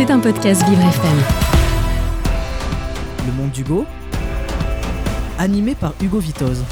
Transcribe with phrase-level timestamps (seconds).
[0.00, 1.18] C'est un podcast Vivre FM.
[3.26, 3.84] Le monde d'Hugo,
[5.36, 6.64] animé par Hugo Vitoz.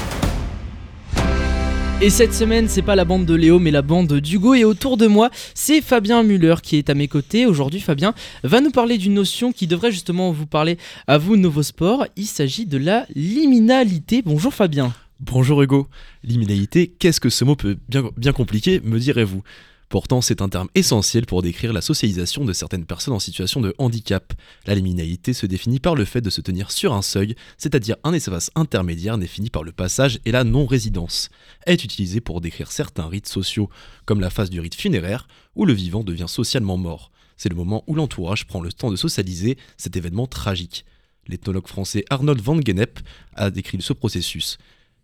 [2.01, 4.55] Et cette semaine, c'est pas la bande de Léo, mais la bande d'Hugo.
[4.55, 7.45] Et autour de moi, c'est Fabien Muller qui est à mes côtés.
[7.45, 11.61] Aujourd'hui, Fabien va nous parler d'une notion qui devrait justement vous parler à vous, Nouveau
[11.61, 12.07] Sport.
[12.15, 14.23] Il s'agit de la liminalité.
[14.25, 14.91] Bonjour Fabien.
[15.19, 15.87] Bonjour Hugo.
[16.23, 19.43] Liminalité, qu'est-ce que ce mot peut bien, bien compliquer, me direz-vous?
[19.89, 23.73] Pourtant, c'est un terme essentiel pour décrire la socialisation de certaines personnes en situation de
[23.79, 24.33] handicap.
[24.67, 28.13] La liminalité se définit par le fait de se tenir sur un seuil, c'est-à-dire un
[28.13, 31.31] espace intermédiaire défini par le passage et la non-résidence.
[31.65, 33.71] Est utilisée pour décrire certains rites sociaux,
[34.05, 37.11] comme la phase du rite funéraire, où le vivant devient socialement mort.
[37.35, 40.85] C'est le moment où l'entourage prend le temps de socialiser cet événement tragique.
[41.27, 42.99] L'ethnologue français Arnold van Gennep
[43.33, 44.59] a décrit ce processus.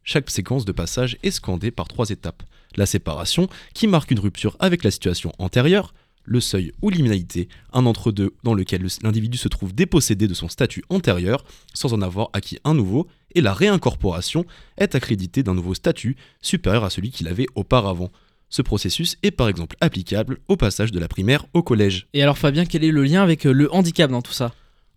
[0.07, 2.43] Chaque séquence de passage est scandée par trois étapes.
[2.75, 5.95] La séparation, qui marque une rupture avec la situation antérieure,
[6.25, 10.83] le seuil ou l'immunité, un entre-deux dans lequel l'individu se trouve dépossédé de son statut
[10.89, 14.45] antérieur sans en avoir acquis un nouveau, et la réincorporation
[14.77, 18.11] est accrédité d'un nouveau statut supérieur à celui qu'il avait auparavant.
[18.49, 22.07] Ce processus est par exemple applicable au passage de la primaire au collège.
[22.13, 24.53] Et alors Fabien, quel est le lien avec euh, le handicap dans tout ça?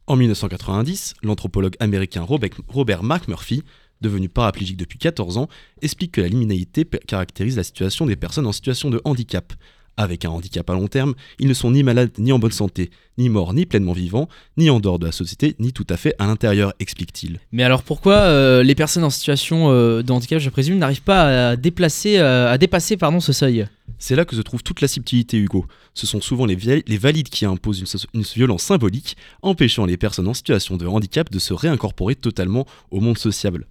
[0.06, 2.26] En 1990, l'anthropologue américain
[2.68, 3.62] Robert McMurphy
[4.00, 5.48] devenu paraplégique depuis 14 ans,
[5.82, 9.52] explique que la liminalité caractérise la situation des personnes en situation de handicap.
[9.96, 12.90] Avec un handicap à long terme, ils ne sont ni malades ni en bonne santé,
[13.18, 16.14] ni morts ni pleinement vivants, ni en dehors de la société, ni tout à fait
[16.20, 17.40] à l'intérieur, explique-t-il.
[17.50, 21.50] Mais alors pourquoi euh, les personnes en situation euh, de handicap, je présume, n'arrivent pas
[21.50, 23.66] à, déplacer, euh, à dépasser ce seuil?
[23.98, 25.66] C'est là que se trouve toute la subtilité, Hugo.
[25.94, 30.76] Ce sont souvent les, valides qui imposent une, violence symbolique, empêchant les personnes en situation
[30.76, 33.66] de handicap de se réincorporer totalement au monde sociable.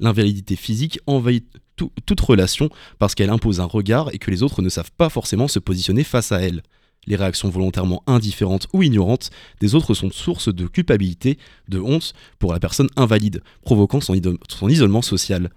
[0.00, 4.68] L'invalidité physique envahit toute relation parce qu'elle impose un regard et que les autres ne
[4.68, 6.62] savent pas forcément se positionner face à elle.
[7.06, 12.52] Les réactions volontairement indifférentes ou ignorantes des autres sont source de culpabilité, de honte pour
[12.52, 15.50] la personne invalide, provoquant son isolement social.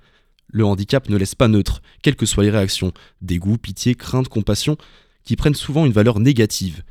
[0.51, 2.91] Le handicap ne laisse pas neutre, quelles que soient les réactions,
[3.21, 4.77] dégoût, pitié, crainte, compassion,
[5.23, 6.83] qui prennent souvent une valeur négative.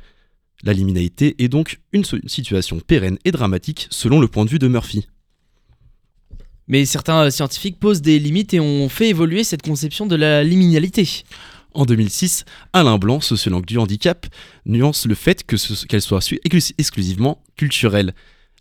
[0.63, 4.67] La liminalité est donc une situation pérenne et dramatique selon le point de vue de
[4.67, 5.07] Murphy.
[6.67, 11.23] Mais certains scientifiques posent des limites et ont fait évoluer cette conception de la liminalité.
[11.73, 14.27] En 2006, Alain Blanc, sociologue du handicap,
[14.65, 16.33] nuance le fait qu'elle soit
[16.77, 18.13] exclusivement culturelle.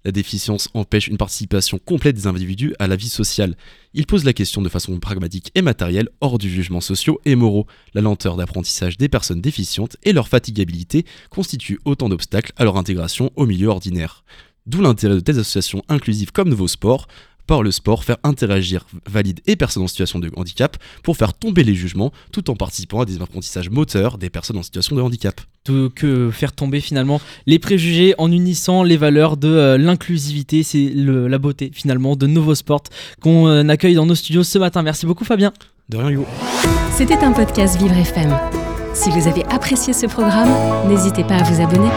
[0.05, 3.55] La déficience empêche une participation complète des individus à la vie sociale.
[3.93, 7.66] Il pose la question de façon pragmatique et matérielle, hors du jugement sociaux et moraux.
[7.93, 13.31] La lenteur d'apprentissage des personnes déficientes et leur fatigabilité constituent autant d'obstacles à leur intégration
[13.37, 14.25] au milieu ordinaire.
[14.66, 17.06] D'où l'intérêt de telles associations inclusives comme Nouveau Sport,
[17.50, 21.65] par le sport, faire interagir valides et personnes en situation de handicap pour faire tomber
[21.65, 25.41] les jugements tout en participant à des apprentissages moteurs des personnes en situation de handicap.
[25.65, 30.93] Tout que faire tomber finalement les préjugés en unissant les valeurs de euh, l'inclusivité, c'est
[30.94, 32.84] la beauté finalement de Nouveau Sport
[33.21, 34.84] qu'on euh, accueille dans nos studios ce matin.
[34.84, 35.53] Merci beaucoup Fabien.
[35.89, 36.27] De rien Hugo.
[36.93, 38.33] C'était un podcast Vivre FM.
[38.94, 41.91] Si vous avez apprécié ce programme, n'hésitez pas à vous abonner.